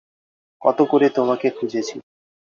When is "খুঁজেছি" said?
1.49-1.95